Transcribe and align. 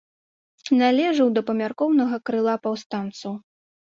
Належаў 0.83 1.27
да 1.35 1.43
памяркоўнага 1.51 2.17
крыла 2.29 2.55
паўстанцаў. 2.63 3.33